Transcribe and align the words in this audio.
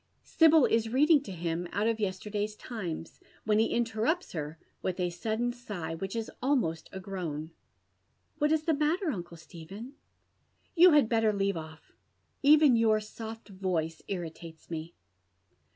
Sibyl 0.23 0.65
is 0.65 0.89
reading 0.89 1.21
to 1.21 1.31
him 1.31 1.67
out 1.71 1.85
of 1.85 1.99
yesterday's 1.99 2.55
Times, 2.55 3.19
when 3.43 3.59
ho 3.59 3.65
interrupts 3.67 4.31
her 4.31 4.57
with 4.81 4.99
a 4.99 5.11
sudden 5.11 5.53
sigh, 5.53 5.95
wliich 5.95 6.15
is 6.15 6.31
almost 6.41 6.89
a 6.91 6.99
groan." 6.99 7.51
What 8.39 8.51
is 8.51 8.67
Ae 8.67 8.73
matter, 8.73 9.11
uncle 9.11 9.37
Stephen?"" 9.37 9.93
You 10.75 10.93
had 10.93 11.07
better 11.07 11.31
leave 11.31 11.55
off,— 11.55 11.91
even 12.51 12.75
your 12.75 12.99
soft 12.99 13.49
voice 13.49 14.01
irritates 14.07 14.71
me." 14.71 14.95